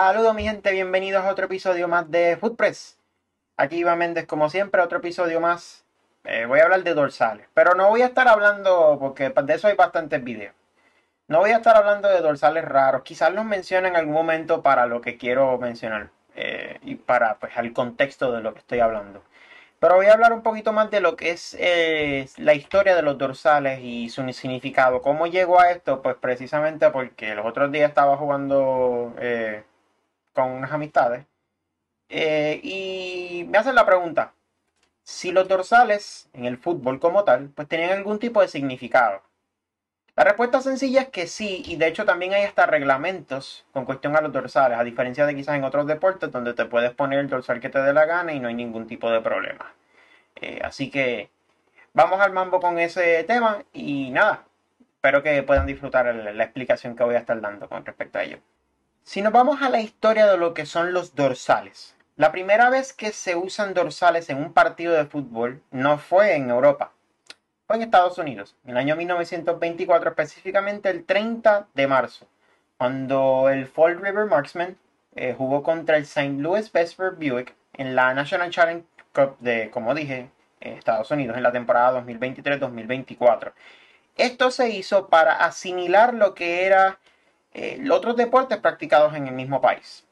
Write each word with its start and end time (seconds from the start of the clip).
Saludos 0.00 0.32
mi 0.32 0.44
gente, 0.44 0.70
bienvenidos 0.70 1.24
a 1.24 1.28
otro 1.32 1.46
episodio 1.46 1.88
más 1.88 2.08
de 2.08 2.36
Footpress. 2.36 3.00
Aquí 3.56 3.78
Iván 3.78 3.98
Méndez 3.98 4.26
como 4.26 4.48
siempre, 4.48 4.80
otro 4.80 4.98
episodio 4.98 5.40
más. 5.40 5.84
Eh, 6.22 6.46
voy 6.46 6.60
a 6.60 6.64
hablar 6.66 6.84
de 6.84 6.94
dorsales, 6.94 7.48
pero 7.52 7.74
no 7.74 7.88
voy 7.88 8.02
a 8.02 8.06
estar 8.06 8.28
hablando, 8.28 8.96
porque 9.00 9.28
de 9.30 9.54
eso 9.54 9.66
hay 9.66 9.74
bastantes 9.74 10.22
videos. 10.22 10.54
No 11.26 11.40
voy 11.40 11.50
a 11.50 11.56
estar 11.56 11.74
hablando 11.74 12.08
de 12.08 12.20
dorsales 12.20 12.64
raros, 12.64 13.02
quizás 13.02 13.34
los 13.34 13.44
mencione 13.44 13.88
en 13.88 13.96
algún 13.96 14.14
momento 14.14 14.62
para 14.62 14.86
lo 14.86 15.00
que 15.00 15.16
quiero 15.16 15.58
mencionar 15.58 16.10
eh, 16.36 16.78
y 16.82 16.94
para 16.94 17.34
pues, 17.40 17.56
el 17.56 17.72
contexto 17.72 18.30
de 18.30 18.40
lo 18.40 18.52
que 18.54 18.60
estoy 18.60 18.78
hablando. 18.78 19.24
Pero 19.80 19.96
voy 19.96 20.06
a 20.06 20.12
hablar 20.12 20.32
un 20.32 20.42
poquito 20.42 20.72
más 20.72 20.92
de 20.92 21.00
lo 21.00 21.16
que 21.16 21.30
es 21.30 21.56
eh, 21.58 22.28
la 22.36 22.54
historia 22.54 22.94
de 22.94 23.02
los 23.02 23.18
dorsales 23.18 23.80
y 23.82 24.10
su 24.10 24.22
significado. 24.32 25.02
¿Cómo 25.02 25.26
llegó 25.26 25.60
a 25.60 25.72
esto? 25.72 26.02
Pues 26.02 26.14
precisamente 26.14 26.88
porque 26.90 27.34
los 27.34 27.44
otros 27.44 27.72
días 27.72 27.88
estaba 27.88 28.16
jugando 28.16 29.12
con 30.42 30.52
unas 30.52 30.72
amistades. 30.72 31.26
Eh, 32.08 32.60
y 32.62 33.44
me 33.48 33.58
hacen 33.58 33.74
la 33.74 33.86
pregunta, 33.86 34.34
si 35.02 35.32
los 35.32 35.48
dorsales 35.48 36.28
en 36.32 36.44
el 36.46 36.58
fútbol 36.58 37.00
como 37.00 37.24
tal, 37.24 37.50
pues 37.50 37.68
tenían 37.68 37.90
algún 37.90 38.18
tipo 38.18 38.40
de 38.40 38.48
significado. 38.48 39.22
La 40.16 40.24
respuesta 40.24 40.60
sencilla 40.60 41.02
es 41.02 41.08
que 41.10 41.26
sí, 41.26 41.62
y 41.66 41.76
de 41.76 41.86
hecho 41.88 42.04
también 42.04 42.34
hay 42.34 42.44
hasta 42.44 42.66
reglamentos 42.66 43.66
con 43.72 43.84
cuestión 43.84 44.16
a 44.16 44.20
los 44.20 44.32
dorsales, 44.32 44.78
a 44.78 44.84
diferencia 44.84 45.26
de 45.26 45.34
quizás 45.34 45.56
en 45.56 45.64
otros 45.64 45.86
deportes 45.86 46.32
donde 46.32 46.54
te 46.54 46.66
puedes 46.66 46.92
poner 46.92 47.20
el 47.20 47.28
dorsal 47.28 47.60
que 47.60 47.68
te 47.68 47.80
dé 47.80 47.92
la 47.92 48.04
gana 48.06 48.32
y 48.32 48.40
no 48.40 48.48
hay 48.48 48.54
ningún 48.54 48.86
tipo 48.86 49.10
de 49.10 49.20
problema. 49.20 49.72
Eh, 50.36 50.60
así 50.64 50.90
que 50.90 51.30
vamos 51.94 52.20
al 52.20 52.32
mambo 52.32 52.60
con 52.60 52.78
ese 52.78 53.24
tema 53.24 53.64
y 53.72 54.10
nada, 54.10 54.44
espero 54.96 55.22
que 55.22 55.42
puedan 55.42 55.66
disfrutar 55.66 56.14
la 56.14 56.44
explicación 56.44 56.96
que 56.96 57.04
voy 57.04 57.14
a 57.16 57.20
estar 57.20 57.40
dando 57.40 57.68
con 57.68 57.84
respecto 57.84 58.18
a 58.18 58.24
ello. 58.24 58.38
Si 59.08 59.22
nos 59.22 59.32
vamos 59.32 59.62
a 59.62 59.70
la 59.70 59.80
historia 59.80 60.26
de 60.26 60.36
lo 60.36 60.52
que 60.52 60.66
son 60.66 60.92
los 60.92 61.14
dorsales, 61.14 61.96
la 62.16 62.30
primera 62.30 62.68
vez 62.68 62.92
que 62.92 63.12
se 63.12 63.36
usan 63.36 63.72
dorsales 63.72 64.28
en 64.28 64.36
un 64.36 64.52
partido 64.52 64.92
de 64.92 65.06
fútbol 65.06 65.62
no 65.70 65.96
fue 65.96 66.34
en 66.34 66.50
Europa, 66.50 66.92
fue 67.66 67.76
en 67.76 67.82
Estados 67.84 68.18
Unidos, 68.18 68.54
en 68.64 68.72
el 68.72 68.76
año 68.76 68.96
1924, 68.96 70.10
específicamente 70.10 70.90
el 70.90 71.06
30 71.06 71.68
de 71.72 71.86
marzo, 71.86 72.26
cuando 72.76 73.48
el 73.48 73.66
Fall 73.66 73.98
River 73.98 74.26
Marksman 74.26 74.76
eh, 75.16 75.34
jugó 75.34 75.62
contra 75.62 75.96
el 75.96 76.02
St. 76.02 76.34
Louis 76.42 76.70
Vesper 76.70 77.12
Buick 77.12 77.54
en 77.78 77.96
la 77.96 78.12
National 78.12 78.50
Challenge 78.50 78.84
Cup 79.14 79.38
de, 79.38 79.70
como 79.70 79.94
dije, 79.94 80.28
Estados 80.60 81.10
Unidos 81.10 81.34
en 81.38 81.44
la 81.44 81.52
temporada 81.52 81.98
2023-2024. 82.04 83.52
Esto 84.18 84.50
se 84.50 84.68
hizo 84.68 85.08
para 85.08 85.46
asimilar 85.46 86.12
lo 86.12 86.34
que 86.34 86.66
era 86.66 86.98
eh, 87.58 87.90
otros 87.90 88.14
deportes 88.14 88.58
practicados 88.58 89.14
en 89.14 89.26
el 89.26 89.34
mismo 89.34 89.60
país. 89.60 90.06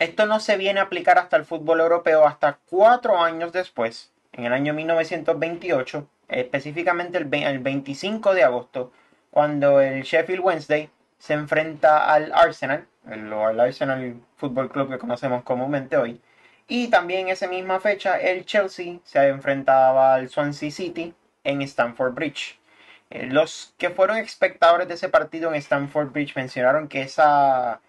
Esto 0.00 0.26
no 0.26 0.40
se 0.40 0.56
viene 0.56 0.80
a 0.80 0.84
aplicar 0.84 1.18
hasta 1.18 1.36
el 1.36 1.44
fútbol 1.44 1.80
europeo 1.80 2.26
hasta 2.26 2.58
cuatro 2.68 3.20
años 3.20 3.52
después, 3.52 4.12
en 4.32 4.44
el 4.44 4.52
año 4.52 4.74
1928, 4.74 6.08
específicamente 6.26 7.18
el, 7.18 7.26
25 7.60 8.34
de 8.34 8.42
agosto, 8.42 8.90
cuando 9.30 9.80
el 9.80 10.02
Sheffield 10.02 10.40
Wednesday 10.44 10.90
se 11.16 11.34
enfrenta 11.34 12.12
al 12.12 12.32
Arsenal, 12.32 12.88
el, 13.08 13.32
el 13.32 13.60
Arsenal 13.60 14.16
Football 14.36 14.70
Club 14.70 14.90
que 14.90 14.98
conocemos 14.98 15.44
comúnmente 15.44 15.96
hoy, 15.96 16.20
y 16.66 16.88
también 16.88 17.28
esa 17.28 17.46
misma 17.46 17.78
fecha 17.78 18.18
el 18.18 18.46
Chelsea 18.46 18.98
se 19.04 19.28
enfrentaba 19.28 20.14
al 20.14 20.28
Swansea 20.28 20.72
City 20.72 21.14
en 21.44 21.62
Stamford 21.62 22.14
Bridge. 22.14 22.58
Los 23.14 23.74
que 23.78 23.90
fueron 23.90 24.16
espectadores 24.18 24.88
de 24.88 24.94
ese 24.94 25.08
partido 25.08 25.50
en 25.50 25.54
Stamford 25.56 26.10
Bridge 26.10 26.34
mencionaron 26.34 26.88
que 26.88 27.02
esa 27.02 27.80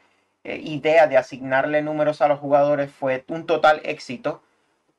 eh, 0.43 0.57
idea 0.63 1.07
de 1.07 1.17
asignarle 1.17 1.81
números 1.81 2.21
a 2.21 2.27
los 2.27 2.39
jugadores 2.39 2.91
fue 2.91 3.23
un 3.27 3.47
total 3.47 3.81
éxito 3.83 4.43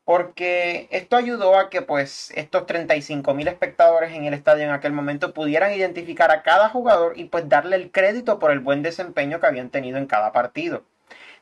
porque 0.04 0.88
esto 0.91 1.16
ayudó 1.16 1.59
a 1.59 1.70
que 1.70 1.82
pues 1.82 2.32
estos 2.34 2.66
35 2.66 3.34
mil 3.34 3.47
espectadores 3.48 4.12
en 4.15 4.25
el 4.25 4.34
estadio 4.34 4.65
en 4.65 4.70
aquel 4.70 4.92
momento 4.92 5.32
pudieran 5.32 5.72
identificar 5.72 6.32
a 6.32 6.42
cada 6.42 6.69
jugador 6.70 7.19
y 7.19 7.25
pues 7.26 7.48
darle 7.48 7.76
el 7.76 7.92
crédito 7.92 8.41
por 8.41 8.50
el 8.50 8.60
buen 8.60 8.82
desempeño 8.82 9.41
que 9.41 9.47
habían 9.47 9.70
tenido 9.70 9.98
en 9.98 10.06
cada 10.06 10.32
partido. 10.32 10.82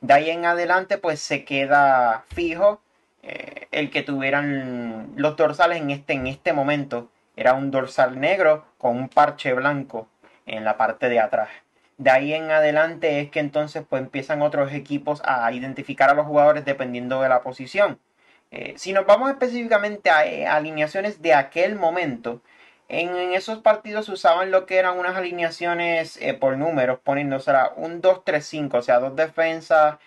De 0.01 0.13
ahí 0.13 0.29
en 0.29 0.45
adelante 0.45 0.99
pues 0.99 1.19
se 1.19 1.43
queda 1.43 2.23
fijo 2.33 2.81
eh, 3.23 3.67
el 3.71 3.89
que 3.89 4.03
tuvieran 4.03 5.13
los 5.15 5.37
dorsales 5.37 5.79
en 5.79 5.89
este, 5.91 6.13
en 6.13 6.27
este 6.27 6.53
momento 6.53 7.09
era 7.35 7.53
un 7.53 7.71
dorsal 7.71 8.19
negro 8.19 8.65
con 8.77 8.97
un 8.97 9.09
parche 9.09 9.53
blanco 9.53 10.07
en 10.45 10.63
la 10.63 10.77
parte 10.77 11.09
de 11.09 11.19
atrás. 11.19 11.49
De 11.97 12.11
ahí 12.11 12.33
en 12.33 12.51
adelante 12.51 13.21
es 13.21 13.31
que 13.31 13.39
entonces 13.39 13.83
pues 13.89 14.01
empiezan 14.01 14.41
otros 14.41 14.73
equipos 14.73 15.21
a 15.25 15.51
identificar 15.53 16.09
a 16.09 16.13
los 16.13 16.25
jugadores 16.27 16.65
dependiendo 16.65 17.21
de 17.21 17.29
la 17.29 17.41
posición. 17.41 17.99
Eh, 18.51 18.73
si 18.77 18.93
nos 18.93 19.05
vamos 19.05 19.29
específicamente 19.31 20.09
a, 20.09 20.25
eh, 20.25 20.47
alineaciones 20.47 21.21
de 21.21 21.33
aquel 21.33 21.75
momento, 21.75 22.41
en, 22.89 23.33
esos 23.33 23.59
partidos 23.59 24.09
usaban 24.09 24.51
lo 24.51 24.65
que 24.65 24.77
eran 24.77 24.99
unas 24.99 25.15
alineaciones 25.15 26.17
eh, 26.21 26.33
por 26.33 26.57
números, 26.57 26.99
poniéndose 27.03 27.51
un 27.77 28.01
2-3-5, 28.01 28.75
o 28.75 28.81
sea, 28.81 28.99
dos 28.99 29.15
defensas, 29.15 29.97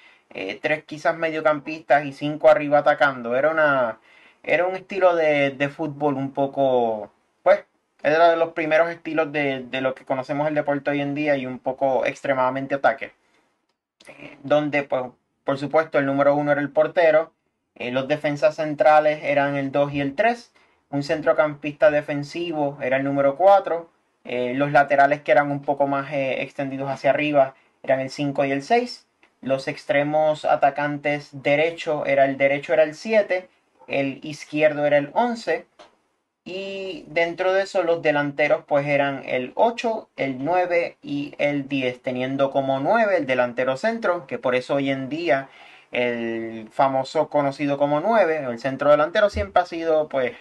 tres 0.62 0.84
quizás 0.84 1.16
mediocampistas 1.16 2.04
y 2.04 2.12
cinco 2.12 2.48
arriba 2.50 2.78
atacando. 2.78 3.36
Era, 3.36 3.50
una, 3.50 3.98
era 4.42 4.66
un 4.66 4.76
estilo 4.76 5.16
de, 5.16 5.50
de 5.50 5.68
fútbol 5.70 6.14
un 6.16 6.32
poco 6.32 7.10
era 8.02 8.30
de 8.30 8.36
los 8.36 8.52
primeros 8.52 8.90
estilos 8.90 9.32
de, 9.32 9.66
lo 9.80 9.94
que 9.94 10.04
conocemos 10.04 10.48
el 10.48 10.54
deporte 10.54 10.90
hoy 10.90 11.00
en 11.00 11.14
día 11.14 11.36
y 11.36 11.46
un 11.46 11.58
poco 11.58 12.06
extremadamente 12.06 12.76
ataque. 12.76 13.12
Eh, 14.06 14.38
donde, 14.42 14.84
pues, 14.84 15.04
por 15.44 15.58
supuesto, 15.58 15.98
el 15.98 16.06
número 16.06 16.34
uno 16.34 16.52
era 16.52 16.60
el 16.60 16.70
portero, 16.70 17.32
eh, 17.74 17.90
los 17.90 18.08
defensas 18.08 18.56
centrales 18.56 19.20
eran 19.22 19.56
el 19.56 19.72
2 19.72 19.92
y 19.94 20.00
el 20.00 20.14
3, 20.14 20.52
un 20.90 21.02
centrocampista 21.02 21.90
defensivo 21.90 22.78
era 22.80 22.96
el 22.96 23.04
número 23.04 23.36
4, 23.36 23.90
eh, 24.24 24.54
los 24.54 24.72
laterales 24.72 25.22
que 25.22 25.32
eran 25.32 25.50
un 25.50 25.62
poco 25.62 25.86
más 25.86 26.08
extendidos 26.12 26.90
hacia 26.90 27.10
arriba 27.10 27.54
eran 27.82 28.00
el 28.00 28.10
5 28.10 28.44
y 28.44 28.52
el 28.52 28.62
6, 28.62 29.06
los 29.40 29.68
extremos 29.68 30.44
atacantes 30.44 31.30
derecho 31.32 32.04
era 32.06 32.24
el 32.24 32.36
derecho 32.36 32.72
era 32.72 32.82
el 32.82 32.94
7, 32.94 33.48
el 33.86 34.20
izquierdo 34.22 34.84
era 34.84 34.98
el 34.98 35.10
11, 35.14 35.66
y 36.48 37.04
dentro 37.08 37.52
de 37.52 37.64
eso 37.64 37.82
los 37.82 38.00
delanteros 38.00 38.64
pues 38.66 38.86
eran 38.86 39.22
el 39.26 39.52
8, 39.54 40.08
el 40.16 40.42
9 40.42 40.96
y 41.02 41.34
el 41.36 41.68
10, 41.68 42.00
teniendo 42.00 42.50
como 42.50 42.80
9 42.80 43.18
el 43.18 43.26
delantero 43.26 43.76
centro, 43.76 44.26
que 44.26 44.38
por 44.38 44.54
eso 44.54 44.76
hoy 44.76 44.88
en 44.88 45.10
día 45.10 45.50
el 45.92 46.70
famoso 46.72 47.28
conocido 47.28 47.76
como 47.76 48.00
9, 48.00 48.46
el 48.48 48.58
centro 48.58 48.90
delantero 48.90 49.28
siempre 49.28 49.62
ha 49.62 49.66
sido 49.66 50.08
pues 50.08 50.32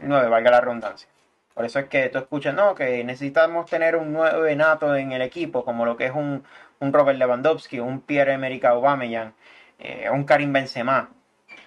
9, 0.00 0.26
eh, 0.26 0.30
valga 0.30 0.50
la 0.50 0.62
redundancia. 0.62 1.06
Por 1.52 1.66
eso 1.66 1.80
es 1.80 1.86
que 1.88 2.08
tú 2.08 2.16
escuchas, 2.16 2.54
no, 2.54 2.74
que 2.74 3.04
necesitamos 3.04 3.68
tener 3.68 3.96
un 3.96 4.10
9 4.14 4.56
nato 4.56 4.96
en 4.96 5.12
el 5.12 5.20
equipo, 5.20 5.66
como 5.66 5.84
lo 5.84 5.98
que 5.98 6.06
es 6.06 6.12
un, 6.14 6.44
un 6.80 6.92
Robert 6.94 7.18
Lewandowski, 7.18 7.78
un 7.78 8.00
Pierre-Emerick 8.00 8.64
Aubameyang, 8.64 9.34
eh, 9.78 10.08
un 10.10 10.24
Karim 10.24 10.54
Benzema. 10.54 11.10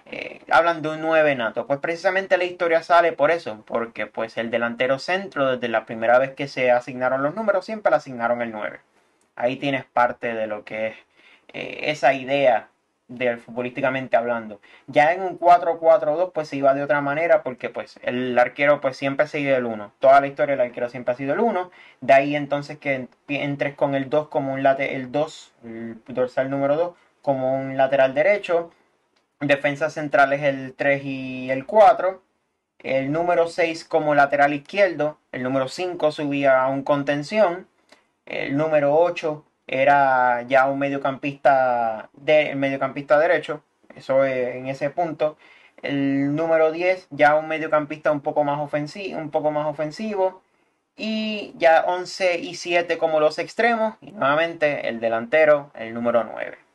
Eh, 0.08 0.40
hablan 0.50 0.82
de 0.82 0.90
un 0.90 1.00
9 1.00 1.34
nato. 1.34 1.66
Pues 1.66 1.80
precisamente 1.80 2.38
la 2.38 2.44
historia 2.44 2.82
sale 2.82 3.12
por 3.12 3.30
eso, 3.30 3.64
porque 3.66 4.06
pues 4.06 4.36
el 4.38 4.50
delantero 4.50 4.98
centro, 4.98 5.52
desde 5.52 5.68
la 5.68 5.84
primera 5.84 6.18
vez 6.18 6.34
que 6.34 6.48
se 6.48 6.70
asignaron 6.70 7.22
los 7.22 7.34
números, 7.34 7.64
siempre 7.64 7.90
le 7.90 7.96
asignaron 7.96 8.40
el 8.42 8.52
9. 8.52 8.80
Ahí 9.34 9.56
tienes 9.56 9.84
parte 9.84 10.34
de 10.34 10.46
lo 10.46 10.64
que 10.64 10.88
es 10.88 10.96
eh, 11.52 11.90
esa 11.90 12.14
idea 12.14 12.68
del 13.08 13.38
futbolísticamente 13.38 14.16
hablando. 14.16 14.60
Ya 14.86 15.12
en 15.12 15.22
un 15.22 15.38
4-4-2 15.38 16.32
pues 16.32 16.48
se 16.48 16.56
iba 16.56 16.74
de 16.74 16.82
otra 16.82 17.00
manera 17.00 17.42
porque 17.42 17.68
pues 17.68 17.98
el 18.02 18.38
arquero 18.38 18.80
pues 18.80 18.96
siempre 18.96 19.24
ha 19.24 19.28
sido 19.28 19.56
el 19.56 19.64
1. 19.66 19.92
Toda 20.00 20.20
la 20.20 20.26
historia 20.26 20.56
del 20.56 20.66
arquero 20.66 20.88
siempre 20.88 21.14
ha 21.14 21.16
sido 21.16 21.34
el 21.34 21.40
1. 21.40 21.70
De 22.00 22.12
ahí 22.14 22.36
entonces 22.36 22.78
que 22.78 23.08
entres 23.28 23.74
con 23.74 23.94
el 23.94 24.10
2 24.10 24.28
como 24.28 24.52
un 24.54 24.62
late, 24.62 24.96
el 24.96 25.12
2, 25.12 25.52
el 25.64 25.98
dorsal 26.08 26.50
número 26.50 26.76
2 26.76 26.94
como 27.22 27.56
un 27.56 27.76
lateral 27.76 28.14
derecho 28.14 28.70
Defensa 29.40 29.90
central 29.90 30.32
es 30.32 30.42
el 30.42 30.74
3 30.74 31.04
y 31.04 31.50
el 31.50 31.66
4. 31.66 32.22
El 32.78 33.12
número 33.12 33.48
6 33.48 33.84
como 33.84 34.14
lateral 34.14 34.54
izquierdo. 34.54 35.18
El 35.32 35.42
número 35.42 35.68
5 35.68 36.10
subía 36.10 36.62
a 36.62 36.68
un 36.68 36.82
contención. 36.82 37.68
El 38.24 38.56
número 38.56 38.94
8 38.96 39.44
era 39.66 40.42
ya 40.42 40.68
un 40.68 40.78
mediocampista, 40.78 42.08
de, 42.14 42.54
mediocampista 42.54 43.18
derecho. 43.18 43.62
Eso 43.94 44.24
es 44.24 44.56
en 44.56 44.68
ese 44.68 44.90
punto. 44.90 45.36
El 45.82 46.34
número 46.34 46.72
10 46.72 47.08
ya 47.10 47.34
un 47.34 47.48
mediocampista 47.48 48.12
un 48.12 48.22
poco 48.22 48.42
más 48.42 48.58
ofensivo. 48.60 49.18
Un 49.18 49.30
poco 49.30 49.50
más 49.50 49.66
ofensivo. 49.66 50.42
Y 50.96 51.52
ya 51.58 51.84
11 51.86 52.38
y 52.38 52.54
7 52.54 52.96
como 52.98 53.20
los 53.20 53.38
extremos. 53.38 53.96
Y 54.00 54.12
nuevamente 54.12 54.88
el 54.88 55.00
delantero, 55.00 55.70
el 55.74 55.92
número 55.92 56.24
9. 56.24 56.65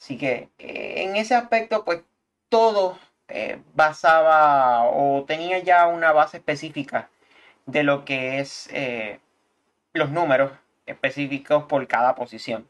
Así 0.00 0.16
que 0.16 0.48
eh, 0.58 1.02
en 1.04 1.16
ese 1.16 1.34
aspecto, 1.34 1.84
pues 1.84 2.02
todo 2.48 2.98
eh, 3.28 3.60
basaba 3.74 4.84
o 4.84 5.24
tenía 5.24 5.58
ya 5.58 5.86
una 5.86 6.12
base 6.12 6.38
específica 6.38 7.10
de 7.66 7.82
lo 7.82 8.04
que 8.04 8.40
es 8.40 8.68
eh, 8.72 9.20
los 9.92 10.10
números 10.10 10.52
específicos 10.86 11.64
por 11.64 11.86
cada 11.86 12.14
posición. 12.14 12.66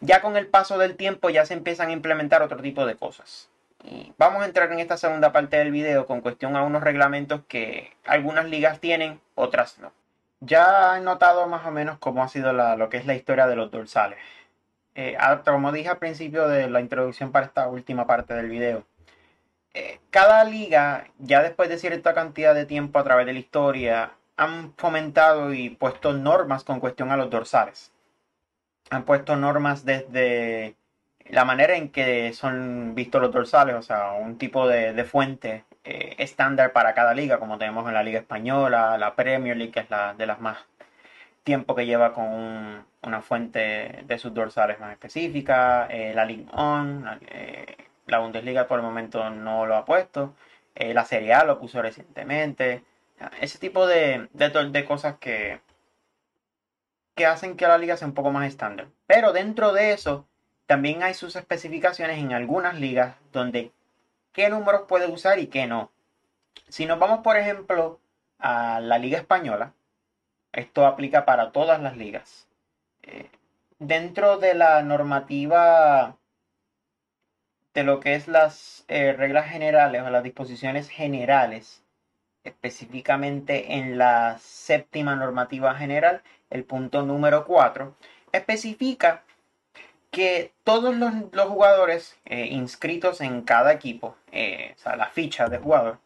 Ya 0.00 0.20
con 0.20 0.36
el 0.36 0.48
paso 0.48 0.78
del 0.78 0.96
tiempo 0.96 1.30
ya 1.30 1.46
se 1.46 1.54
empiezan 1.54 1.88
a 1.88 1.92
implementar 1.92 2.42
otro 2.42 2.60
tipo 2.60 2.84
de 2.84 2.96
cosas. 2.96 3.48
Y 3.84 4.12
vamos 4.18 4.42
a 4.42 4.46
entrar 4.46 4.70
en 4.72 4.80
esta 4.80 4.96
segunda 4.96 5.32
parte 5.32 5.56
del 5.56 5.70
video 5.70 6.06
con 6.06 6.20
cuestión 6.20 6.56
a 6.56 6.62
unos 6.62 6.82
reglamentos 6.82 7.42
que 7.48 7.92
algunas 8.04 8.46
ligas 8.46 8.80
tienen, 8.80 9.20
otras 9.34 9.78
no. 9.78 9.92
Ya 10.40 10.98
he 10.98 11.00
notado 11.00 11.46
más 11.46 11.64
o 11.66 11.70
menos 11.70 11.98
cómo 11.98 12.22
ha 12.22 12.28
sido 12.28 12.52
lo 12.52 12.88
que 12.88 12.98
es 12.98 13.06
la 13.06 13.14
historia 13.14 13.46
de 13.46 13.56
los 13.56 13.70
dorsales. 13.70 14.18
Eh, 14.96 15.16
como 15.44 15.72
dije 15.72 15.90
al 15.90 15.98
principio 15.98 16.48
de 16.48 16.70
la 16.70 16.80
introducción 16.80 17.30
para 17.30 17.46
esta 17.46 17.68
última 17.68 18.06
parte 18.06 18.32
del 18.34 18.48
video, 18.48 18.84
eh, 19.74 20.00
cada 20.10 20.42
liga, 20.44 21.08
ya 21.18 21.42
después 21.42 21.68
de 21.68 21.78
cierta 21.78 22.14
cantidad 22.14 22.54
de 22.54 22.64
tiempo 22.64 22.98
a 22.98 23.04
través 23.04 23.26
de 23.26 23.34
la 23.34 23.38
historia, 23.38 24.12
han 24.38 24.72
fomentado 24.78 25.52
y 25.52 25.68
puesto 25.70 26.14
normas 26.14 26.64
con 26.64 26.80
cuestión 26.80 27.10
a 27.10 27.16
los 27.18 27.28
dorsales. 27.28 27.92
Han 28.90 29.04
puesto 29.04 29.36
normas 29.36 29.84
desde 29.84 30.76
la 31.28 31.44
manera 31.44 31.76
en 31.76 31.90
que 31.90 32.32
son 32.32 32.94
vistos 32.94 33.20
los 33.20 33.32
dorsales, 33.32 33.74
o 33.74 33.82
sea, 33.82 34.12
un 34.12 34.38
tipo 34.38 34.66
de, 34.66 35.04
fuente 35.04 35.64
eh, 35.84 36.14
estándar 36.18 36.72
para 36.72 36.94
cada 36.94 37.12
liga, 37.14 37.38
como 37.38 37.58
tenemos 37.58 37.86
en 37.88 37.94
la 37.94 38.02
Liga 38.02 38.20
Española, 38.20 38.96
la 38.98 39.14
Premier 39.14 39.56
League, 39.56 39.72
que 39.72 39.80
es 39.80 39.90
la 39.90 40.14
de 40.14 40.26
las 40.26 40.40
más 40.40 40.58
tiempo 41.44 41.74
que 41.74 41.86
lleva 41.86 42.12
con 42.14 42.86
una 43.06 43.22
fuente 43.22 44.04
de 44.04 44.18
sus 44.18 44.34
dorsales 44.34 44.80
más 44.80 44.92
específica, 44.92 45.86
eh, 45.90 46.12
la 46.14 46.24
Ligue 46.24 46.46
1, 46.52 47.18
eh, 47.28 47.76
la, 48.06 48.18
Bundesliga 48.18 48.66
por 48.66 48.78
el 48.78 48.84
momento 48.84 49.30
no 49.30 49.66
lo 49.66 49.76
ha 49.76 49.84
puesto, 49.84 50.34
la 50.74 51.04
Serie 51.06 51.32
A 51.32 51.44
lo 51.44 51.58
puso 51.58 51.80
recientemente, 51.80 52.84
ese 53.40 53.58
tipo 53.58 53.86
de, 53.86 54.28
de 54.34 54.84
cosas 54.84 55.16
que, 55.18 55.60
que 57.16 57.26
hacen 57.26 57.56
que 57.56 57.66
la 57.66 57.78
liga 57.78 57.96
sea 57.96 58.06
un 58.06 58.14
poco 58.14 58.30
más 58.30 58.46
estándar. 58.46 58.88
Pero 59.06 59.32
dentro 59.32 59.72
de 59.72 59.92
eso, 59.92 60.28
también 60.66 61.02
hay 61.02 61.14
sus 61.14 61.34
especificaciones 61.34 62.18
en 62.18 62.32
algunas 62.32 62.78
ligas 62.78 63.16
donde 63.32 63.72
qué 64.32 64.50
números 64.50 64.82
puede 64.86 65.06
usar 65.10 65.38
y 65.38 65.46
qué 65.46 65.66
no. 65.66 65.90
Si 66.68 66.84
nos 66.86 66.98
vamos, 66.98 67.20
por 67.20 67.36
ejemplo, 67.38 68.00
a 68.38 68.80
la 68.80 68.98
Liga 68.98 69.18
Española, 69.18 69.72
esto 70.52 70.86
aplica 70.86 71.24
para 71.24 71.52
todas 71.52 71.80
las 71.80 71.96
ligas. 71.96 72.45
Dentro 73.78 74.38
de 74.38 74.54
la 74.54 74.82
normativa 74.82 76.16
de 77.76 77.84
lo 77.84 78.00
que 78.00 78.14
es 78.14 78.26
las 78.26 78.86
eh, 78.88 79.12
reglas 79.12 79.50
generales 79.50 80.02
o 80.02 80.08
las 80.08 80.22
disposiciones 80.22 80.88
generales, 80.88 81.82
específicamente 82.42 83.74
en 83.74 83.98
la 83.98 84.38
séptima 84.38 85.14
normativa 85.14 85.74
general, 85.74 86.22
el 86.48 86.64
punto 86.64 87.02
número 87.02 87.44
4, 87.44 87.94
especifica 88.32 89.24
que 90.10 90.52
todos 90.64 90.96
los, 90.96 91.12
jugadores 91.46 92.16
eh, 92.24 92.46
inscritos 92.46 93.20
en 93.20 93.42
cada 93.42 93.74
equipo, 93.74 94.16
eh, 94.32 94.72
o 94.74 94.78
sea, 94.78 94.96
la 94.96 95.10
ficha 95.10 95.48
de 95.48 95.58
jugador, 95.58 95.98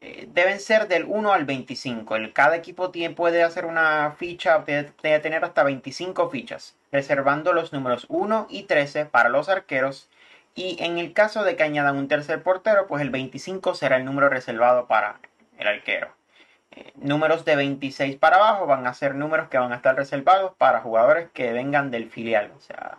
eh, 0.00 0.28
deben 0.32 0.60
ser 0.60 0.86
del 0.86 1.04
1 1.04 1.32
al 1.32 1.44
25. 1.44 2.16
El, 2.16 2.32
cada 2.32 2.56
equipo 2.56 2.90
tiene, 2.90 3.14
puede 3.14 3.42
hacer 3.42 3.66
una 3.66 4.12
ficha, 4.12 4.64
puede, 4.64 5.18
tener 5.20 5.44
hasta 5.44 5.64
25 5.64 6.30
fichas, 6.30 6.76
reservando 6.92 7.52
los 7.52 7.72
números 7.72 8.06
1 8.08 8.46
y 8.48 8.64
13 8.64 9.06
para 9.06 9.28
los 9.28 9.48
arqueros. 9.48 10.08
Y 10.54 10.82
en 10.82 10.98
el 10.98 11.12
caso 11.12 11.44
de 11.44 11.56
que 11.56 11.64
añadan 11.64 11.96
un 11.96 12.08
tercer 12.08 12.42
portero, 12.42 12.86
pues 12.86 13.02
el 13.02 13.10
25 13.10 13.74
será 13.74 13.96
el 13.96 14.04
número 14.04 14.28
reservado 14.28 14.86
para 14.86 15.20
el 15.58 15.66
arquero. 15.68 16.08
números 16.96 17.44
de 17.44 17.56
26 17.56 18.16
para 18.16 18.36
abajo 18.36 18.66
van 18.66 18.86
a 18.86 18.94
ser 18.94 19.14
números 19.14 19.48
que 19.48 19.58
van 19.58 19.72
a 19.72 19.76
estar 19.76 19.96
reservados 19.96 20.52
para 20.58 20.80
jugadores 20.80 21.28
que 21.32 21.52
vengan 21.52 21.90
del 21.90 22.10
filial. 22.10 22.52
O 22.56 22.60
sea, 22.60 22.98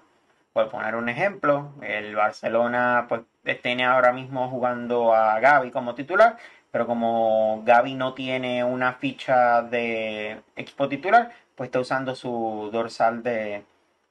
por 0.53 0.69
poner 0.69 0.95
un 0.95 1.09
ejemplo, 1.09 1.71
el 1.81 2.15
Barcelona 2.15 3.05
pues 3.09 3.21
tiene 3.61 3.85
ahora 3.85 4.13
mismo 4.13 4.49
jugando 4.49 5.13
a 5.13 5.39
Gaby 5.39 5.71
como 5.71 5.95
titular, 5.95 6.37
pero 6.71 6.85
como 6.85 7.63
Gaby 7.65 7.95
no 7.95 8.13
tiene 8.13 8.63
una 8.63 8.93
ficha 8.93 9.61
de 9.63 10.41
equipo 10.55 10.87
titular, 10.87 11.31
pues 11.55 11.67
está 11.67 11.79
usando 11.79 12.15
su 12.15 12.69
dorsal 12.71 13.23
de, 13.23 13.63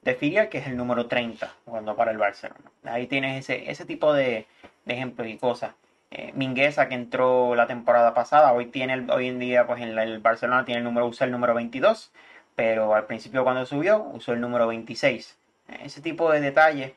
de 0.02 0.14
filial, 0.14 0.48
que 0.48 0.58
es 0.58 0.66
el 0.66 0.76
número 0.76 1.06
30, 1.06 1.54
jugando 1.64 1.96
para 1.96 2.10
el 2.10 2.18
Barcelona. 2.18 2.70
Ahí 2.84 3.06
tienes 3.06 3.38
ese, 3.38 3.70
ese 3.70 3.84
tipo 3.84 4.12
de, 4.12 4.46
ejemplos 4.86 5.28
y 5.28 5.36
cosas. 5.38 5.74
Eh, 6.10 6.32
Mingueza 6.34 6.88
que 6.88 6.94
entró 6.94 7.54
la 7.54 7.66
temporada 7.66 8.14
pasada, 8.14 8.52
hoy 8.52 8.66
tiene 8.66 9.06
hoy 9.12 9.28
en 9.28 9.38
día 9.38 9.66
pues 9.66 9.82
en 9.82 9.98
el 9.98 10.18
Barcelona 10.20 10.64
tiene 10.64 10.78
el 10.78 10.84
número 10.84 11.06
usa 11.06 11.26
el 11.26 11.32
número 11.32 11.54
22, 11.54 12.10
pero 12.54 12.94
al 12.94 13.06
principio 13.06 13.44
cuando 13.44 13.66
subió 13.66 14.02
usó 14.02 14.32
el 14.32 14.40
número 14.40 14.66
26. 14.66 15.38
Ese 15.84 16.00
tipo 16.00 16.30
de 16.32 16.40
detalles 16.40 16.92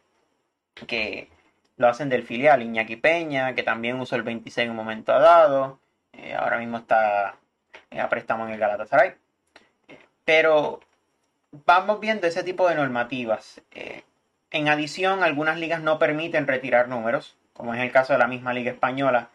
que 0.87 1.29
lo 1.77 1.87
hacen 1.87 2.09
del 2.09 2.23
filial. 2.23 2.61
Iñaki 2.61 2.95
Peña, 2.95 3.55
que 3.55 3.63
también 3.63 3.99
usó 3.99 4.15
el 4.15 4.23
26 4.23 4.65
en 4.65 4.71
un 4.71 4.77
momento 4.77 5.11
dado. 5.11 5.79
Eh, 6.13 6.35
ahora 6.35 6.57
mismo 6.57 6.77
está 6.77 7.35
a 7.99 8.09
préstamo 8.09 8.45
en 8.45 8.53
el 8.53 8.59
Galatasaray. 8.59 9.15
Pero 10.25 10.79
vamos 11.65 11.99
viendo 11.99 12.27
ese 12.27 12.43
tipo 12.43 12.67
de 12.67 12.75
normativas. 12.75 13.61
Eh, 13.71 14.03
en 14.51 14.67
adición, 14.67 15.23
algunas 15.23 15.57
ligas 15.57 15.81
no 15.81 15.99
permiten 15.99 16.47
retirar 16.47 16.87
números, 16.87 17.37
como 17.53 17.73
es 17.73 17.81
el 17.81 17.91
caso 17.91 18.13
de 18.13 18.19
la 18.19 18.27
misma 18.27 18.53
Liga 18.53 18.71
Española, 18.71 19.29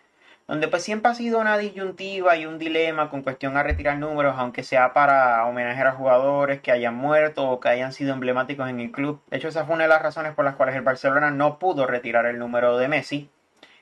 donde 0.49 0.69
pues 0.69 0.85
siempre 0.85 1.11
ha 1.11 1.15
sido 1.15 1.41
una 1.41 1.59
disyuntiva 1.59 2.37
y 2.37 2.47
un 2.47 2.59
dilema 2.59 3.11
con 3.11 3.23
cuestión 3.23 3.57
a 3.57 3.65
retirar 3.65 3.99
números, 3.99 4.37
aunque 4.39 4.63
sea 4.63 4.93
para 4.93 5.45
homenajear 5.47 5.89
a 5.89 5.93
jugadores 5.93 6.61
que 6.61 6.71
hayan 6.71 6.95
muerto 6.95 7.49
o 7.49 7.59
que 7.59 7.69
hayan 7.69 7.93
sido 7.93 8.15
emblemáticos 8.15 8.69
en 8.69 8.79
el 8.79 8.93
club. 8.93 9.21
De 9.29 9.39
hecho, 9.39 9.49
esa 9.49 9.65
fue 9.65 9.75
una 9.75 9.85
de 9.85 9.89
las 9.89 10.03
razones 10.03 10.35
por 10.35 10.45
las 10.45 10.55
cuales 10.55 10.77
el 10.77 10.83
Barcelona 10.83 11.31
no 11.31 11.59
pudo 11.59 11.87
retirar 11.87 12.27
el 12.27 12.39
número 12.39 12.79
de 12.79 12.87
Messi, 12.87 13.29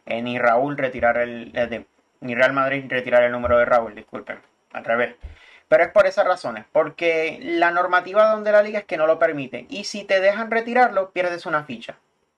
eh, 0.07 0.23
ni 0.23 0.39
Raúl 0.39 0.79
retirar 0.79 1.19
el, 1.19 1.53
eh, 1.55 1.85
ni 2.21 2.35
Real 2.35 2.55
Madrid 2.55 2.85
retirar 2.89 3.23
el 3.25 3.33
número 3.33 3.59
de 3.59 3.67
Raúl, 3.67 3.95
disculpen, 3.95 4.41
al 4.73 4.85
revés. 4.85 5.17
Pero 5.69 5.85
es 5.85 5.91
por 5.91 6.07
esas 6.07 6.27
razones, 6.27 6.65
porque 6.73 7.39
la 7.43 7.71
normativa 7.71 8.31
donde 8.31 8.53
la 8.53 8.63
liga 8.63 8.79
es 8.79 8.85
que 8.87 8.97
no 8.97 9.07
lo 9.07 9.19
permite. 9.19 9.67
Y 9.69 9.85
si 9.85 10.05
te 10.05 10.21
dejan 10.21 10.51
retirarlo, 10.51 11.11
pierdes 11.11 11.47
una 11.47 11.65
ficha. 11.65 11.97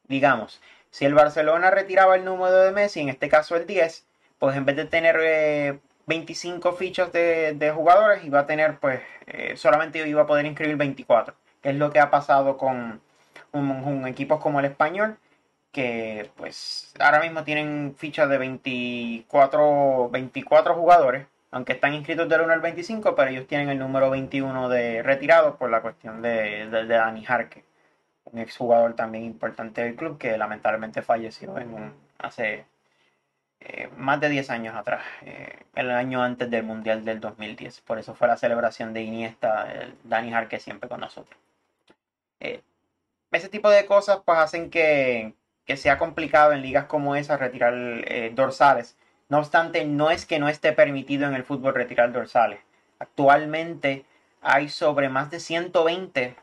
Digamos, 0.09 0.61
si 0.91 1.05
el 1.05 1.15
Barcelona 1.15 1.71
retiraba 1.71 2.17
el 2.17 2.25
número 2.25 2.57
de 2.57 2.73
Messi, 2.73 3.01
en 3.01 3.09
este 3.09 3.29
caso 3.29 3.57
el 3.57 3.67
10, 3.67 4.07
pues 4.39 4.57
en 4.57 4.65
vez 4.65 4.77
de 4.77 4.85
tener 4.87 5.81
25 6.07 6.69
eh, 6.69 6.73
fichas 6.77 7.13
de, 7.13 7.73
jugadores, 7.75 8.25
iba 8.25 8.41
a 8.41 8.47
tener, 8.47 8.79
pues, 8.79 9.01
eh, 9.27 9.57
solamente 9.57 10.07
iba 10.07 10.23
a 10.23 10.27
poder 10.27 10.47
inscribir 10.47 10.77
24, 10.77 11.35
que 11.63 11.71
es 11.71 11.77
lo 11.77 11.91
que 11.91 12.01
ha 12.01 12.11
pasado 12.11 12.57
con 12.57 13.01
un, 13.53 14.07
equipos 14.07 14.41
como 14.41 14.61
el 14.61 14.67
español, 14.67 15.19
que 15.73 16.31
pues 16.37 16.95
ahora 17.01 17.21
mismo 17.21 17.45
tienen 17.45 17.95
fichas 17.97 18.29
de 18.29 18.39
24, 18.39 20.09
24 20.11 20.75
jugadores, 20.75 21.27
aunque 21.51 21.75
están 21.75 21.95
inscritos 21.95 22.29
del 22.29 22.43
1 22.43 22.53
al 22.53 22.61
25, 22.61 23.15
pero 23.15 23.31
ellos 23.31 23.47
tienen 23.47 23.69
el 23.71 23.79
número 23.79 24.11
21 24.11 24.69
de 24.69 25.03
retirado 25.03 25.57
por 25.57 25.71
la 25.71 25.83
cuestión 25.83 26.23
de, 26.23 26.69
de, 26.71 26.87
Dani 26.87 27.25
Jarque, 27.25 27.65
un 28.25 28.39
exjugador 28.39 28.95
también 28.95 29.25
importante 29.25 29.83
del 29.83 29.97
club 29.97 30.19
que 30.19 30.37
lamentablemente 30.39 31.03
falleció 31.03 31.59
en 31.59 31.75
un, 31.75 31.95
hace 32.19 32.65
eh, 33.61 33.89
más 33.97 34.21
de 34.21 34.29
10 34.29 34.51
años 34.51 34.75
atrás, 34.77 35.03
eh, 35.23 35.65
el 35.75 35.91
año 35.91 36.23
antes 36.23 36.51
del 36.51 36.63
Mundial 36.63 37.05
del 37.05 37.21
2010. 37.21 37.81
Por 37.81 37.99
eso 37.99 38.15
fue 38.15 38.29
la 38.29 38.37
celebración 38.37 38.93
de 38.93 39.03
Iniesta, 39.03 39.73
el 39.73 39.95
Dani 40.05 40.31
Jarque 40.31 40.61
siempre 40.61 40.89
con 40.89 41.01
nosotros. 41.01 41.39
Eh, 42.41 42.63
ese 43.33 43.49
tipo 43.49 43.71
de 43.71 43.87
cosas 43.87 44.21
pues 44.25 44.39
hacen 44.39 44.71
que, 44.71 45.35
que, 45.65 45.77
sea 45.77 45.99
complicado 45.99 46.53
en 46.53 46.63
ligas 46.63 46.85
como 46.87 47.17
esa 47.17 47.37
retirar 47.37 47.75
dorsales. 48.35 48.97
No 49.29 49.39
obstante, 49.39 49.85
no 49.85 50.11
es 50.11 50.27
que 50.27 50.39
no 50.39 50.49
esté 50.49 50.73
permitido 50.73 51.27
en 51.27 51.35
el 51.35 51.45
fútbol 51.45 51.75
retirar 51.75 52.13
dorsales. 52.13 52.61
Actualmente 52.99 54.05
hay 54.43 54.69
sobre 54.69 55.09
más 55.09 55.31
de 55.31 55.41
120 55.41 56.37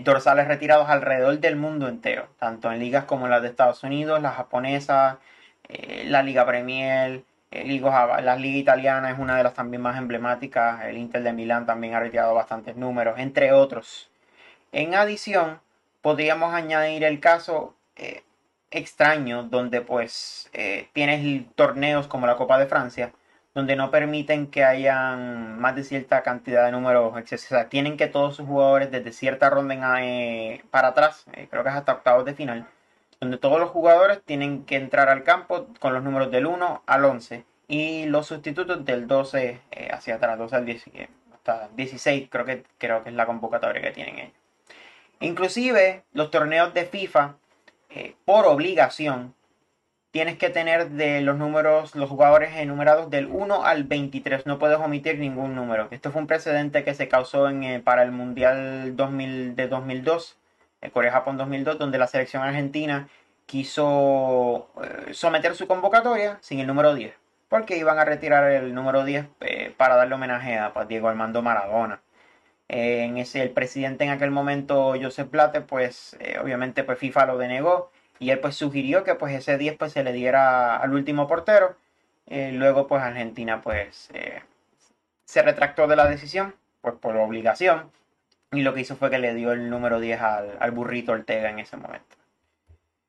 dorsales 0.00 0.46
retirados 0.46 0.88
alrededor 0.88 1.38
del 1.40 1.56
mundo 1.56 1.88
entero, 1.88 2.28
tanto 2.38 2.70
en 2.70 2.78
ligas 2.78 3.04
como 3.04 3.28
las 3.28 3.42
de 3.42 3.48
Estados 3.48 3.82
Unidos, 3.82 4.22
las 4.22 4.36
japonesas, 4.36 5.18
eh, 5.68 6.04
la 6.06 6.22
Liga 6.22 6.46
Premier, 6.46 7.22
la 7.50 8.36
Liga 8.36 8.58
Italiana 8.58 9.10
es 9.10 9.18
una 9.18 9.36
de 9.36 9.44
las 9.44 9.54
también 9.54 9.82
más 9.82 9.96
emblemáticas, 9.96 10.84
el 10.84 10.98
Inter 10.98 11.22
de 11.22 11.32
Milán 11.32 11.66
también 11.66 11.94
ha 11.94 12.00
retirado 12.00 12.34
bastantes 12.34 12.76
números, 12.76 13.18
entre 13.18 13.52
otros. 13.52 14.10
En 14.72 14.94
adición, 14.94 15.60
podríamos 16.02 16.52
añadir 16.52 17.04
el 17.04 17.20
caso 17.20 17.76
eh, 17.96 18.24
extraño 18.70 19.44
donde 19.44 19.80
pues 19.80 20.50
eh, 20.52 20.88
tienes 20.92 21.46
torneos 21.54 22.08
como 22.08 22.26
la 22.26 22.36
Copa 22.36 22.58
de 22.58 22.66
Francia, 22.66 23.12
donde 23.54 23.76
no 23.76 23.90
permiten 23.92 24.48
que 24.48 24.64
hayan 24.64 25.58
más 25.60 25.76
de 25.76 25.84
cierta 25.84 26.22
cantidad 26.22 26.64
de 26.66 26.72
números 26.72 27.14
sea, 27.24 27.68
tienen 27.68 27.96
que 27.96 28.08
todos 28.08 28.36
sus 28.36 28.46
jugadores 28.46 28.90
desde 28.90 29.12
cierta 29.12 29.48
ronda 29.48 30.00
para 30.70 30.88
atrás, 30.88 31.24
creo 31.50 31.62
que 31.62 31.68
es 31.68 31.74
hasta 31.76 31.92
octavos 31.92 32.24
de 32.24 32.34
final, 32.34 32.66
donde 33.24 33.38
todos 33.38 33.58
los 33.58 33.70
jugadores 33.70 34.22
tienen 34.22 34.64
que 34.64 34.76
entrar 34.76 35.08
al 35.08 35.24
campo 35.24 35.66
con 35.80 35.94
los 35.94 36.02
números 36.02 36.30
del 36.30 36.46
1 36.46 36.82
al 36.86 37.04
11 37.04 37.44
y 37.66 38.04
los 38.06 38.26
sustitutos 38.26 38.84
del 38.84 39.06
12 39.06 39.60
eh, 39.70 39.88
hacia 39.90 40.16
atrás, 40.16 40.38
12 40.38 40.56
al 40.56 40.66
10, 40.66 40.84
hasta 41.32 41.68
16 41.74 42.28
creo 42.30 42.44
que, 42.44 42.64
creo 42.76 43.02
que 43.02 43.08
es 43.08 43.16
la 43.16 43.24
convocatoria 43.24 43.80
que 43.80 43.92
tienen 43.92 44.18
ellos. 44.18 44.34
Inclusive 45.20 46.04
los 46.12 46.30
torneos 46.30 46.74
de 46.74 46.84
FIFA, 46.84 47.36
eh, 47.88 48.14
por 48.26 48.44
obligación, 48.44 49.34
tienes 50.10 50.36
que 50.36 50.50
tener 50.50 50.90
de 50.90 51.22
los 51.22 51.38
números, 51.38 51.94
los 51.94 52.10
jugadores 52.10 52.54
enumerados 52.56 53.08
del 53.08 53.26
1 53.26 53.64
al 53.64 53.84
23. 53.84 54.44
No 54.44 54.58
puedes 54.58 54.78
omitir 54.78 55.18
ningún 55.18 55.54
número. 55.54 55.88
Esto 55.90 56.12
fue 56.12 56.20
un 56.20 56.26
precedente 56.26 56.84
que 56.84 56.94
se 56.94 57.08
causó 57.08 57.48
en, 57.48 57.64
eh, 57.64 57.80
para 57.80 58.02
el 58.02 58.12
Mundial 58.12 58.96
2000, 58.96 59.56
de 59.56 59.68
2002, 59.68 60.36
el 60.36 60.43
Corea-Japón 60.90 61.36
2002, 61.36 61.78
donde 61.78 61.98
la 61.98 62.06
selección 62.06 62.42
argentina 62.42 63.08
quiso 63.46 64.70
eh, 64.82 65.12
someter 65.14 65.54
su 65.54 65.66
convocatoria 65.66 66.38
sin 66.40 66.60
el 66.60 66.66
número 66.66 66.94
10. 66.94 67.14
Porque 67.48 67.76
iban 67.76 67.98
a 67.98 68.04
retirar 68.04 68.50
el 68.50 68.74
número 68.74 69.04
10 69.04 69.26
para 69.76 69.96
darle 69.96 70.14
homenaje 70.14 70.58
a 70.58 70.72
pues, 70.72 70.88
Diego 70.88 71.08
Armando 71.08 71.42
Maradona 71.42 72.00
en 72.68 73.18
ese, 73.18 73.42
el 73.42 73.50
presidente 73.50 74.04
en 74.04 74.10
aquel 74.10 74.30
momento, 74.30 74.94
Joseph 75.00 75.30
Blatter, 75.30 75.66
pues 75.66 76.16
eh, 76.20 76.38
obviamente 76.42 76.84
pues 76.84 76.98
FIFA 76.98 77.26
lo 77.26 77.38
denegó 77.38 77.90
y 78.18 78.30
él 78.30 78.40
pues 78.40 78.56
sugirió 78.56 79.04
que 79.04 79.14
pues 79.14 79.34
ese 79.34 79.58
10 79.58 79.76
pues 79.76 79.92
se 79.92 80.04
le 80.04 80.12
diera 80.12 80.76
al 80.76 80.94
último 80.94 81.26
portero. 81.26 81.76
Eh, 82.26 82.52
luego 82.52 82.86
pues 82.86 83.02
Argentina 83.02 83.60
pues 83.62 84.10
eh, 84.14 84.42
se 85.24 85.42
retractó 85.42 85.86
de 85.86 85.96
la 85.96 86.06
decisión 86.08 86.54
pues 86.80 86.94
por 86.96 87.16
obligación 87.16 87.90
y 88.56 88.62
lo 88.62 88.74
que 88.74 88.80
hizo 88.80 88.96
fue 88.96 89.10
que 89.10 89.18
le 89.18 89.34
dio 89.34 89.52
el 89.52 89.70
número 89.70 90.00
10 90.00 90.20
al, 90.20 90.70
burrito 90.70 91.12
Ortega 91.12 91.50
en 91.50 91.58
ese 91.58 91.76
momento. 91.76 92.16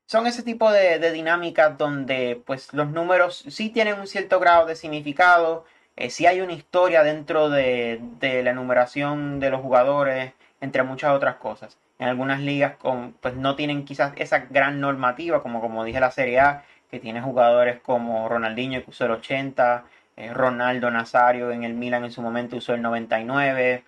Son 0.05 0.27
ese 0.27 0.43
tipo 0.43 0.71
de, 0.71 0.99
de 0.99 1.11
dinámicas 1.11 1.77
donde 1.77 2.41
pues 2.45 2.73
los 2.73 2.89
números 2.89 3.43
sí 3.49 3.69
tienen 3.69 3.99
un 3.99 4.07
cierto 4.07 4.39
grado 4.39 4.65
de 4.67 4.75
significado, 4.75 5.65
eh, 5.97 6.09
si 6.09 6.25
hay 6.25 6.41
una 6.41 6.53
historia 6.53 7.03
dentro 7.03 7.49
de, 7.49 8.01
la 8.21 8.51
enumeración 8.51 9.39
de 9.39 9.49
los 9.49 9.61
jugadores, 9.61 10.33
entre 10.61 10.83
muchas 10.83 11.11
otras 11.11 11.35
cosas. 11.37 11.77
En 11.99 12.09
algunas 12.09 12.41
ligas 12.41 12.75
con, 12.77 13.13
pues 13.13 13.35
no 13.35 13.55
tienen 13.55 13.85
quizás 13.85 14.13
esa 14.17 14.39
gran 14.49 14.81
normativa, 14.81 15.41
como, 15.41 15.61
como 15.61 15.85
dije 15.85 15.99
la 16.01 16.11
Serie 16.11 16.39
A, 16.41 16.63
que 16.91 16.99
tiene 16.99 17.21
jugadores 17.21 17.79
como 17.79 18.27
Ronaldinho 18.27 18.83
que 18.83 18.89
usó 18.89 19.05
el 19.05 19.11
80, 19.11 19.85
eh, 20.17 20.33
Ronaldo 20.33 20.91
Nazario 20.91 21.51
en 21.51 21.63
el 21.63 21.73
Milan 21.73 22.03
en 22.03 22.11
su 22.11 22.21
momento 22.21 22.57
usó 22.57 22.73
el 22.73 22.81
99, 22.81 23.83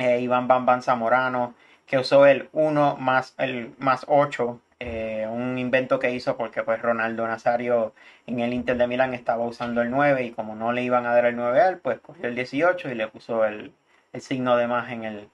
eh, 0.00 0.20
Iván 0.20 0.48
Bambán 0.48 0.82
Zamorano 0.82 1.54
que 1.86 1.98
usó 1.98 2.26
el 2.26 2.48
1 2.52 2.96
más, 2.96 3.34
el, 3.38 3.74
más 3.78 4.04
8 4.08 4.60
eh, 4.80 5.26
un 5.30 5.58
invento 5.58 5.98
que 5.98 6.10
hizo 6.10 6.36
porque 6.38 6.62
pues 6.62 6.80
Ronaldo 6.80 7.26
Nazario 7.26 7.94
en 8.26 8.40
el 8.40 8.54
Inter 8.54 8.78
de 8.78 8.86
Milán 8.86 9.12
estaba 9.12 9.44
usando 9.44 9.82
el 9.82 9.90
9 9.90 10.24
y 10.24 10.30
como 10.32 10.54
no 10.56 10.72
le 10.72 10.82
iban 10.82 11.04
a 11.04 11.12
dar 11.14 11.26
el 11.26 11.36
9 11.36 11.60
a 11.60 11.68
él, 11.68 11.78
pues 11.78 12.00
cogió 12.00 12.26
el 12.28 12.34
18 12.34 12.90
y 12.90 12.94
le 12.94 13.08
puso 13.08 13.44
el, 13.44 13.74
signo 14.20 14.56
de 14.56 14.66
más 14.68 14.90
en 14.90 15.04
el, 15.04 15.28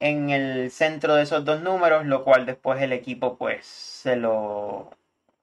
en 0.00 0.30
el 0.30 0.70
centro 0.70 1.14
de 1.14 1.22
esos 1.22 1.44
dos 1.44 1.62
números, 1.62 2.06
lo 2.06 2.24
cual 2.24 2.46
después 2.46 2.80
el 2.82 2.92
equipo 2.92 3.38
pues 3.38 3.66
se 3.66 4.16
lo 4.16 4.90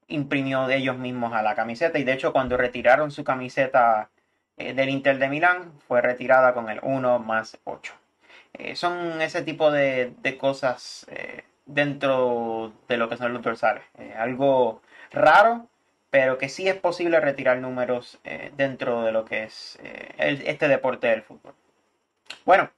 imprimió 0.08 0.66
de 0.66 0.76
ellos 0.76 0.98
mismos 0.98 1.32
a 1.32 1.42
la 1.42 1.54
camiseta 1.54 1.98
y 1.98 2.04
de 2.04 2.12
hecho 2.12 2.32
cuando 2.32 2.56
retiraron 2.56 3.10
su 3.10 3.24
camiseta 3.24 4.10
eh, 4.56 4.74
del 4.74 4.90
Inter 4.90 5.18
de 5.18 5.28
Milán 5.28 5.72
fue 5.88 6.02
retirada 6.02 6.54
con 6.54 6.70
el 6.70 6.80
1 6.82 7.18
más 7.20 7.58
8. 7.64 8.01
Eh, 8.54 8.76
son 8.76 9.20
ese 9.22 9.42
tipo 9.42 9.70
de, 9.70 10.12
de 10.22 10.38
cosas 10.38 11.06
dentro 11.66 12.72
de 12.88 12.96
lo 12.96 13.08
que 13.08 13.16
son 13.16 13.32
los 13.32 13.42
dorsales. 13.42 13.82
Eh, 13.98 14.14
algo 14.16 14.82
raro, 15.10 15.66
pero 16.10 16.38
que 16.38 16.48
sí 16.48 16.68
es 16.68 16.76
posible 16.76 17.20
retirar 17.20 17.58
números 17.58 18.18
eh, 18.24 18.52
dentro 18.56 19.02
de 19.02 19.12
lo 19.12 19.24
que 19.24 19.44
es 19.44 19.78
eh, 19.82 20.42
este 20.46 20.68
deporte 20.68 21.08
del 21.08 21.22
fútbol. 21.22 21.54
Bueno, 22.44 22.70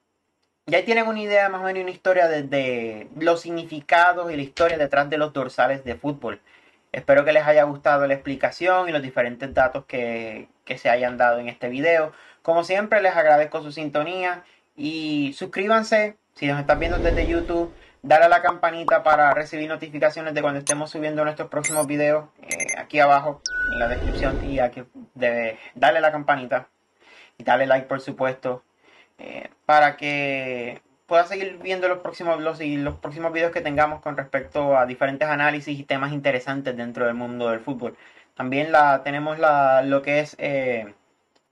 ya 0.67 0.85
tienen 0.85 1.07
una 1.07 1.21
idea 1.21 1.49
más 1.49 1.61
o 1.61 1.65
menos 1.65 1.83
una 1.83 1.91
historia 1.91 2.29
de, 2.29 3.09
los 3.19 3.41
significados 3.41 4.31
y 4.33 4.37
la 4.37 4.43
historia 4.43 4.79
detrás 4.79 5.11
de 5.11 5.19
los 5.19 5.33
dorsales 5.33 5.85
de 5.85 5.95
fútbol. 5.95 6.41
Espero 6.93 7.25
que 7.25 7.33
les 7.33 7.45
haya 7.45 7.65
gustado 7.65 8.07
la 8.07 8.15
explicación 8.15 8.89
y 8.89 8.93
los 8.93 9.03
diferentes 9.03 9.53
datos 9.53 9.85
que, 9.85 10.49
que 10.65 10.79
se 10.79 10.89
hayan 10.89 11.17
dado 11.19 11.41
en 11.41 11.49
este 11.49 11.69
video. 11.69 12.13
Como 12.43 12.63
siempre 12.63 13.03
les 13.03 13.17
agradezco 13.17 13.63
su 13.63 13.73
sintonía 13.73 14.45
y 14.77 15.33
suscríbanse 15.35 16.17
si 16.35 16.47
nos 16.47 16.61
están 16.61 16.79
viendo 16.79 16.99
desde 16.99 17.27
YouTube 17.27 17.73
Dale 18.05 18.27
a 18.27 18.29
la 18.29 18.43
campanita 18.43 19.03
para 19.03 19.33
recibir 19.33 19.67
notificaciones 19.67 20.35
de 20.35 20.43
cuando 20.43 20.59
estemos 20.59 20.91
subiendo 20.91 21.25
nuestros 21.25 21.49
próximos 21.49 21.87
videos. 21.87 22.27
Eh, 22.43 22.67
aquí 22.77 23.01
abajo 23.01 23.41
en 23.73 23.79
la 23.79 23.89
descripción 23.89 24.45
y 24.45 24.59
aquí 24.59 24.83
debe 25.15 25.59
darle 25.75 26.03
la 26.03 26.13
campanita 26.13 26.69
y 27.39 27.45
darle 27.45 27.67
like 27.67 27.87
por 27.87 28.03
supuesto 28.03 28.63
eh, 29.17 29.49
para 29.65 29.97
que 29.97 30.83
pueda 31.07 31.25
seguir 31.25 31.59
viendo 31.63 31.89
los 31.89 32.01
próximos 32.01 32.43
los, 32.43 32.61
y 32.61 32.77
los 32.77 32.97
próximos 32.97 33.33
videos 33.33 33.53
que 33.53 33.63
tengamos 33.63 34.03
con 34.03 34.19
respecto 34.19 34.77
a 34.77 34.85
diferentes 34.85 35.27
análisis 35.27 35.81
y 35.81 35.85
temas 35.85 36.13
interesantes 36.13 36.77
dentro 36.77 37.07
del 37.07 37.15
mundo 37.15 37.49
del 37.49 37.61
fútbol. 37.61 37.97
También 38.35 38.71
la, 38.71 39.03
tenemos 39.03 39.39
la, 39.39 39.81
lo 39.81 40.03
que 40.03 40.21
es 40.21 40.37
eh, 40.39 40.93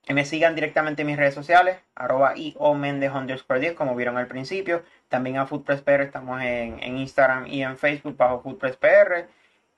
me 0.08 0.24
sigan 0.24 0.54
directamente 0.54 1.02
en 1.02 1.08
mis 1.08 1.16
redes 1.16 1.34
sociales, 1.34 1.78
arroba 1.94 2.36
y 2.36 2.54
o 2.58 2.76
10, 2.76 3.74
como 3.74 3.94
vieron 3.94 4.16
al 4.16 4.26
principio. 4.26 4.82
También 5.08 5.38
a 5.38 5.46
FoodPressPR 5.46 6.02
estamos 6.02 6.42
en, 6.42 6.82
Instagram 6.82 7.46
y 7.46 7.62
en 7.62 7.76
Facebook 7.76 8.16
bajo 8.16 8.40
FoodPressPR. 8.40 9.28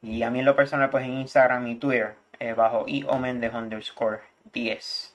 Y 0.03 0.23
a 0.23 0.31
mí 0.31 0.41
en 0.41 0.47
lo 0.47 0.57
personal, 0.57 0.91
pues 0.91 1.05
en 1.05 1.15
Instagram 1.15 1.67
y 1.67 1.77
Twitter, 1.77 2.15
eh, 2.39 2.55
bajo 2.55 2.87
o 3.07 3.17
underscore 3.17 4.21
10. 4.53 5.15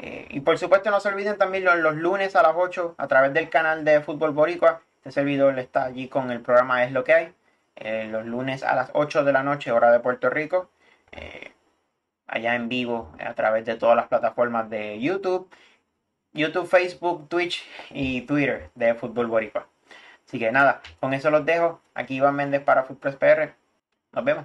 Eh, 0.00 0.26
y 0.30 0.40
por 0.40 0.58
supuesto 0.58 0.90
no 0.90 1.00
se 1.00 1.08
olviden 1.08 1.38
también 1.38 1.64
los, 1.64 1.76
los, 1.76 1.96
lunes 1.96 2.36
a 2.36 2.42
las 2.42 2.54
8 2.54 2.94
a 2.98 3.08
través 3.08 3.32
del 3.34 3.48
canal 3.50 3.84
de 3.84 4.00
Fútbol 4.00 4.32
Boricua. 4.32 4.82
Este 4.98 5.12
servidor 5.12 5.58
está 5.58 5.84
allí 5.84 6.08
con 6.08 6.30
el 6.30 6.40
programa 6.40 6.84
Es 6.84 6.92
lo 6.92 7.04
que 7.04 7.14
hay. 7.14 7.32
Eh, 7.76 8.08
los 8.10 8.26
lunes 8.26 8.64
a 8.64 8.74
las 8.74 8.90
8 8.92 9.24
de 9.24 9.32
la 9.32 9.44
noche, 9.44 9.70
hora 9.70 9.92
de 9.92 10.00
Puerto 10.00 10.30
Rico 10.30 10.68
allá 12.28 12.54
en 12.54 12.68
vivo 12.68 13.10
a 13.18 13.34
través 13.34 13.64
de 13.64 13.74
todas 13.74 13.96
las 13.96 14.06
plataformas 14.06 14.70
de 14.70 15.00
YouTube, 15.00 15.50
YouTube, 16.32 16.66
Facebook, 16.66 17.28
Twitch 17.28 17.66
y 17.90 18.22
Twitter 18.22 18.70
de 18.74 18.94
Fútbol 18.94 19.26
Boricua. 19.26 19.66
Así 20.26 20.38
que 20.38 20.52
nada, 20.52 20.82
con 21.00 21.14
eso 21.14 21.30
los 21.30 21.44
dejo. 21.46 21.80
Aquí 21.94 22.16
Iván 22.16 22.36
Méndez 22.36 22.62
para 22.62 22.84
Footpress 22.84 23.16
PR. 23.16 23.54
Nos 24.12 24.24
vemos. 24.24 24.44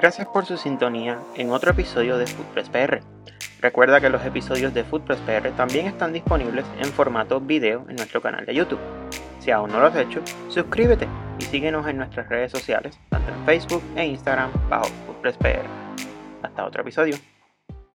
Gracias 0.00 0.28
por 0.28 0.46
su 0.46 0.56
sintonía 0.56 1.18
en 1.34 1.50
otro 1.50 1.72
episodio 1.72 2.18
de 2.18 2.26
Footpress 2.26 2.68
PR. 2.70 3.00
Recuerda 3.60 4.00
que 4.00 4.08
los 4.08 4.24
episodios 4.24 4.72
de 4.72 4.84
Footpress 4.84 5.18
PR 5.20 5.50
también 5.56 5.86
están 5.86 6.12
disponibles 6.12 6.64
en 6.78 6.86
formato 6.92 7.40
video 7.40 7.84
en 7.88 7.96
nuestro 7.96 8.22
canal 8.22 8.46
de 8.46 8.54
YouTube. 8.54 8.78
Si 9.40 9.50
aún 9.50 9.72
no 9.72 9.80
lo 9.80 9.86
has 9.86 9.96
hecho, 9.96 10.22
suscríbete 10.48 11.08
y 11.40 11.44
síguenos 11.44 11.86
en 11.88 11.96
nuestras 11.96 12.28
redes 12.28 12.52
sociales, 12.52 12.96
tanto 13.08 13.32
en 13.32 13.44
Facebook 13.44 13.82
e 13.96 14.06
Instagram 14.06 14.52
bajo 14.68 14.86
Footpress 15.06 15.36
PR. 15.38 15.87
Hasta 16.42 16.64
otro 16.64 16.82
episodio. 16.82 17.16